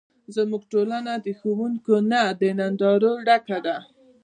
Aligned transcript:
زموږ 0.35 0.61
ټولنه 0.73 1.13
د 1.25 1.27
ښوونکو 1.39 1.95
نه، 2.11 2.21
د 2.39 2.41
نندارو 2.59 3.11
ډکه 3.27 3.57
ده. 3.65 3.77